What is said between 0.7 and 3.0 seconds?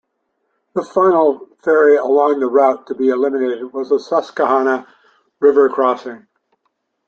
The final ferry along the route to